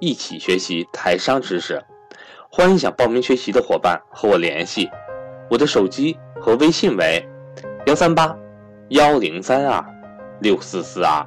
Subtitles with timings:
[0.00, 1.84] 一起学习台商知识，
[2.50, 4.88] 欢迎想报名学习的伙伴和我联系，
[5.50, 7.22] 我的手机和微信为
[7.86, 8.34] 幺三八
[8.88, 9.84] 幺零三二
[10.40, 11.26] 六四四二。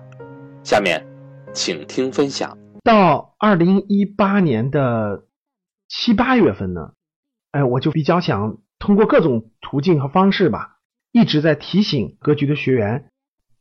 [0.64, 1.06] 下面
[1.54, 2.58] 请听分享。
[2.84, 5.28] 到二零一八年的
[5.88, 6.94] 七八月份呢，
[7.52, 10.78] 哎，我就比较想通过各种途径和方式吧，
[11.12, 13.12] 一直在提醒格局的学员，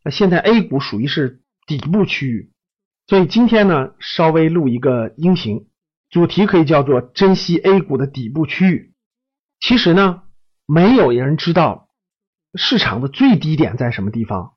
[0.04, 2.51] 那现在 A 股属于是底部区域。
[3.06, 5.66] 所以今天呢，稍微录一个音频，
[6.08, 8.94] 主题可以叫做“珍惜 A 股的底部区域”。
[9.60, 10.22] 其实呢，
[10.66, 11.88] 没有人知道
[12.54, 14.52] 市场的最低点在什么地方，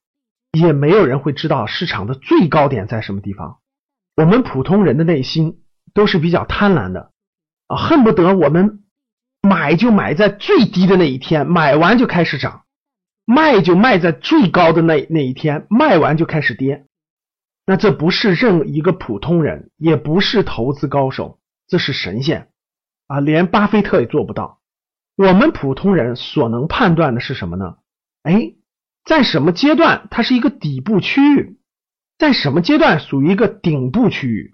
[0.52, 3.58] 也没有人会知道市场的最高点在什么地方。
[4.16, 7.12] 我们普通人的内心都是比较贪婪的
[7.67, 8.84] 啊，恨不得我们
[9.41, 12.62] 买就买在最低的那一天，买完就开始涨；
[13.25, 16.86] 卖就卖在最高的那那一天，卖完就开始跌。
[17.66, 22.49] 那这不是任一个普通人，也不是投资高手，这是神仙
[23.07, 23.19] 啊！
[23.19, 24.61] 连巴菲特也做不到。
[25.17, 27.77] 我们普通人所能判断的是什么呢？
[28.22, 28.53] 哎，
[29.03, 31.57] 在什么阶段它是一个底部区域，
[32.17, 34.53] 在什么阶段属于一个顶部区域？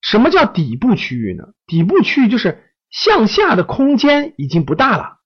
[0.00, 1.44] 什么叫底部区域呢？
[1.66, 5.18] 底部区域就是向下的空间已经不大了，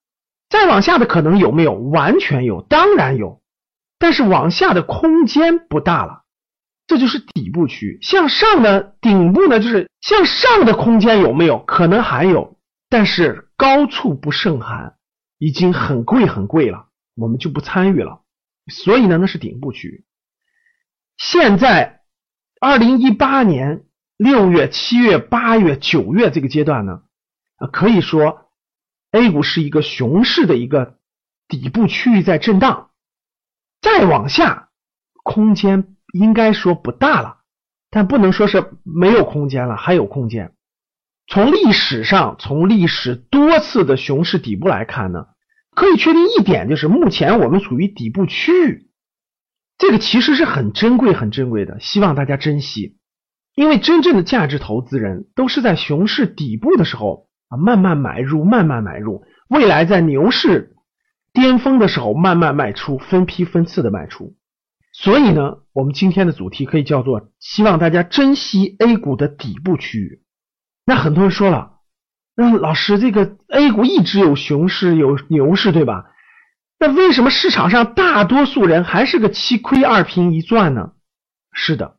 [0.50, 1.72] 再往下的可能有没有？
[1.74, 3.42] 完全有，当然有，
[3.98, 6.21] 但是往下的空间不大了。
[6.92, 11.58] 这就是底部区，向上的顶部呢，就是向上的空间有没有？
[11.64, 12.58] 可能还有，
[12.90, 14.96] 但是高处不胜寒，
[15.38, 18.20] 已经很贵很贵了，我们就不参与了。
[18.70, 20.04] 所以呢，那是顶部区域。
[21.16, 22.02] 现在
[22.60, 23.84] 二零一八年
[24.18, 27.04] 六月、七月、八月、九月这个阶段呢，
[27.72, 28.50] 可以说
[29.12, 30.98] A 股是一个熊市的一个
[31.48, 32.90] 底部区域在震荡，
[33.80, 34.68] 再往下
[35.22, 35.96] 空间。
[36.12, 37.38] 应该说不大了，
[37.90, 40.52] 但不能说是没有空间了，还有空间。
[41.26, 45.26] 从历史上，从历史多次的熊市底部来看呢，
[45.74, 48.90] 可以确定一点，就是目前我们处于底部区域，
[49.78, 52.98] 这个其实是很珍贵、很珍贵的，希望大家珍惜。
[53.54, 60.74] 因为真正的价值投资人都是在熊市底部的时候啊，慢慢买入，慢慢买入，未来在牛市
[61.32, 64.34] 巅峰的时候慢慢卖出，分批分次的卖出。
[64.92, 70.22] 所以呢，我们今天的主题可以叫做希望大家珍惜 A 股的底部区域。
[70.84, 71.78] 那很多人说了，
[72.36, 76.10] 那老师这个 A 股一直有熊市有牛市对吧？
[76.78, 80.92] 那为什么市场上大多数人还是个七亏二平一赚呢？
[81.52, 81.96] 是的，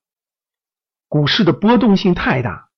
[1.08, 2.70] 股市的波动性太大，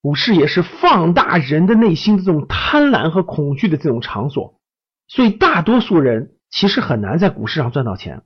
[0.00, 4.60] 股市也是放大人的内心的这种贪婪和恐惧的这种场所，
[5.06, 8.24] 所以大多数人其实很难在股市上赚到钱。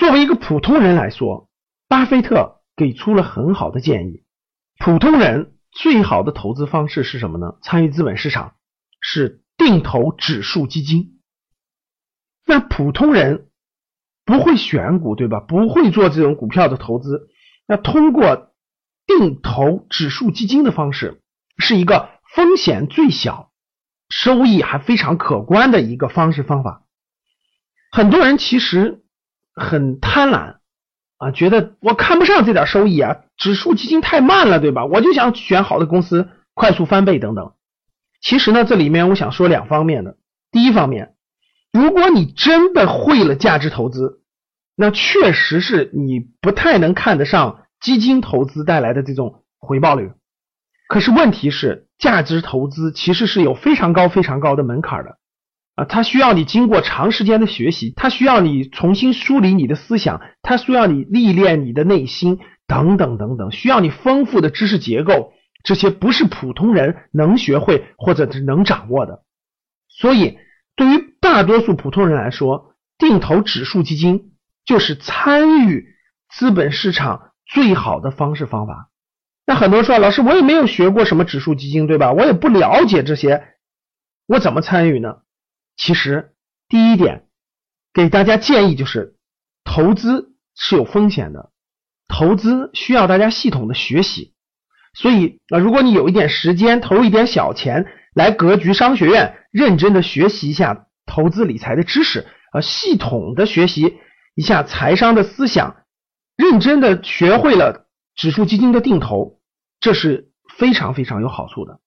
[0.00, 1.50] 作为一个普通人来说，
[1.86, 4.24] 巴菲特给出了很好的建议。
[4.78, 7.58] 普通人最好的投资方式是什么呢？
[7.60, 8.54] 参与资本市场
[9.02, 11.20] 是定投指数基金。
[12.46, 13.50] 那普通人
[14.24, 15.40] 不会选股，对吧？
[15.40, 17.28] 不会做这种股票的投资。
[17.68, 18.54] 那通过
[19.04, 21.20] 定投指数基金的方式，
[21.58, 23.50] 是一个风险最小、
[24.08, 26.86] 收益还非常可观的一个方式方法。
[27.92, 29.04] 很多人其实。
[29.54, 30.56] 很贪婪
[31.18, 34.84] 啊，觉得我看不上这点收益啊，指数基金太慢了，对吧？
[34.86, 37.52] 我就想选好的公司，快速翻倍等等。
[38.20, 40.16] 其实呢，这里面我想说两方面的。
[40.50, 41.14] 第一方面，
[41.72, 44.22] 如果你真的会了价值投资，
[44.76, 50.10] 那确实是你不太能看得上基金投资带来的这种回报率。
[50.88, 55.18] 可是问题是，价值投资其实是有非常高、非常高的门槛的。
[55.76, 65.32] 啊，它需要你经过长时间的学习，它需要你重新梳理你的思想，它需要你历练你的内心，等等等等，需要你丰富的知识结构，
[65.62, 69.22] 这些不是普通人能学会或者是能掌握的。
[69.88, 70.38] 所以，
[70.76, 74.32] 对于大多数普通人来说，定投指数基金
[74.64, 75.86] 就是参与
[76.28, 78.90] 资本市场最好的方式方法。
[79.46, 82.12] 那很多人说，老师，我也没有学过什么指数基金，对吧？
[82.12, 83.42] 我也不了解这些，
[84.26, 85.16] 我怎么参与呢？
[85.80, 86.34] 其实，
[86.68, 87.24] 第一点
[87.94, 89.16] 给大家建议就是，
[89.64, 91.52] 投资是有风险的，
[92.06, 94.34] 投资需要大家系统的学习。
[94.92, 104.00] 所以啊，如果你有一点时间，投一点小钱来格局商学院，认真的学习一下投资理财的知识，啊，系统的学习
[104.34, 105.76] 一下财商的思想，
[106.36, 109.40] 认真的学会了指数基金的定投，
[109.80, 111.80] 这是非常非常有好处的。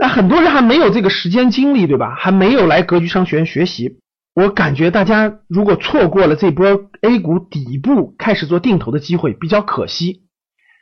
[0.00, 2.14] 那很多人还没有这个时间精力，对吧？
[2.14, 4.00] 还没有来格局商学院学习。
[4.32, 10.22] 我感觉大家如果错过了这波 A 股底部开始做定投的机会，比较可惜。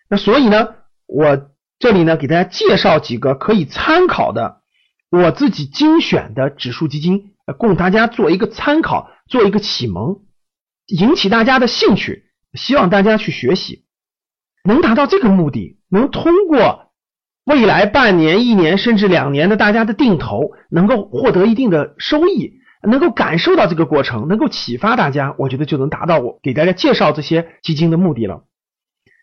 [0.08, 0.68] 那所以呢，
[1.06, 1.50] 我
[1.80, 4.60] 这里呢给大家介绍几个可以参考的
[5.10, 10.20] 我自己精选的指数基金，供大家做一个参考，做一个启蒙，
[10.86, 13.84] 引起大家的兴趣，希望大家去学习，
[14.62, 16.87] 能达到这个目的，能通过。
[17.48, 28.44] 未来半年、一年甚至两年的大家的定投，能够获得一定的收益，能够感受到这个过程，能够启发大家，我觉得就能达到我给大家介绍这些基金的目的了。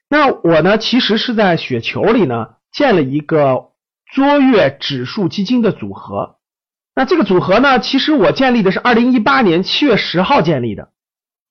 [0.10, 3.66] 那我呢，其实是在雪球里呢建了一个
[4.12, 6.38] 卓越指数基金的组合。
[6.95, 10.89] 那这个组合呢，其实我建立的是二零一八年七月十号建立的，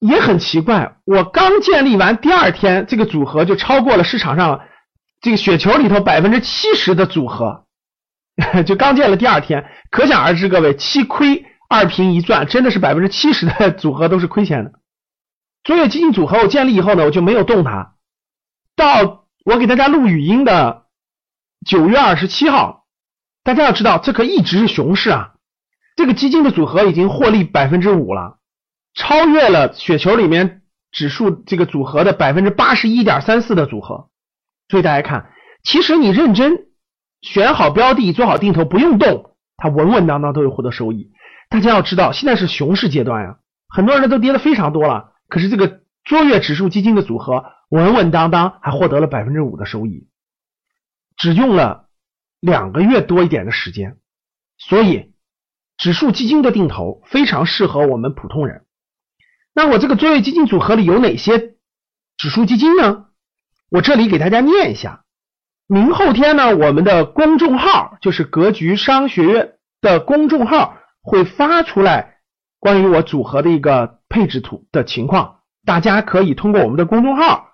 [0.01, 4.63] 也很奇怪，我刚建立完第二天，这个组合就超过了市场上。
[5.25, 7.65] 这个雪球里头百分之七十的组合，
[8.67, 14.73] 就刚建了第二天，可想而知，各位七亏二平一赚，真的是百分之七十的组合都是亏钱的。
[15.63, 17.95] 卓越基金组合我建立以后呢，我就没有动它。
[18.77, 20.83] 到我给大家录语音的
[21.65, 22.85] 九月二十七号，
[23.45, 25.37] 大家要知道，这可一直是熊市啊。
[25.97, 28.37] 这个基金的组合已经获利百分之五了，
[28.93, 30.61] 超越了雪球里面
[30.93, 34.11] 指数这个组合的百分之八十一点三四的组合。
[34.69, 35.31] 所以大家看，
[35.63, 36.67] 其实你认真
[37.21, 41.13] 选好标的，做好定投，不用动，它稳稳当当都会获得收益。
[41.49, 43.39] 大家要知道，现在是熊市阶段呀，
[43.69, 50.09] 很多人都跌的非常多了，可是这个卓越指数基金的组合稳稳当当还获得了百分之五的收益，
[51.17, 51.89] 只用了
[52.41, 53.99] 两个月多一点的时间。
[54.57, 55.13] 所以，
[55.77, 58.65] 指数基金的定投非常适合我们普通人。
[59.55, 61.57] 那我这个卓越基金组合里有哪些
[62.17, 63.07] 指数基金呢？
[63.75, 65.03] 我这里给大家念一下，
[65.67, 72.19] 明后天呢，我们的公众号就是格局商学院的公众号会发出来
[72.61, 77.49] 关于我组合的一个配置图的情况，大家可以通过我们的公众号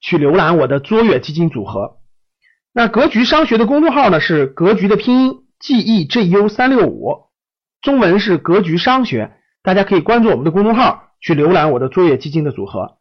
[0.00, 1.98] 去浏览我的卓越基金组合。
[2.72, 7.28] 那格局商学的公众号呢是格局的拼音 G E G U 三六五，
[7.80, 12.96] 中文是格局商学，大家可以关注我们的公众号去浏览我的卓越基金的组合。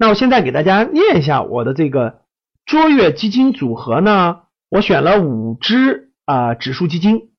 [0.00, 2.20] 那我现在给大家念一下我的这个
[2.64, 7.32] 卓越基金组合呢，我选了五只啊指数基金，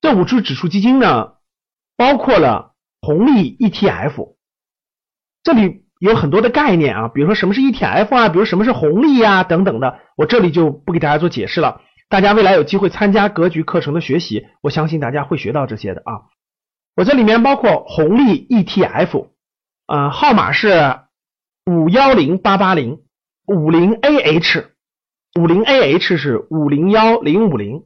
[0.00, 1.34] 这五只指数基金呢
[1.96, 4.34] 包括了红利 ETF，
[5.44, 16.26] 这里有很多的概念啊，比如说什么是 ETF 啊，比如什么是红利啊等等的，我这里就不给大家做解释了，大家未来有机会参加格局课程的学习，我相信大家会学到这些的啊。
[16.96, 19.28] 我这里面包括红利 ETF，
[19.86, 21.02] 呃，号码是。
[21.70, 22.98] 五幺零八八零
[23.46, 24.66] 五零 AH
[25.38, 27.84] 五零 AH 是五零幺零五零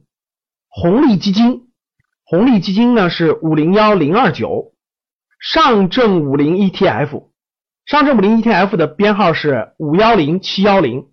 [0.67, 1.67] 红利基金
[2.25, 4.73] 红利基金呢是五零幺零二九
[5.39, 7.27] 上证五零 ETF
[7.85, 11.09] 上证五零 ETF 的编号是五幺零七幺零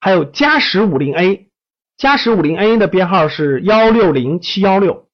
[0.00, 1.50] 还有嘉实五零 A
[1.96, 5.08] 嘉实五零 A 的编号是幺六零七幺六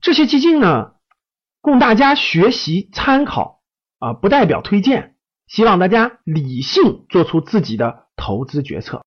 [0.00, 0.94] 这些基金呢
[1.60, 3.60] 供大家学习参考
[4.00, 5.13] 啊不代表推荐。
[5.46, 9.02] 希望大家理性做出自己的投资决策。